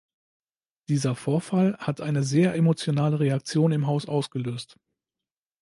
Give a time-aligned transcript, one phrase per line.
[0.89, 4.79] Dieser Vorfall hat eine sehr emotionale Reaktion im Haus ausgelöst.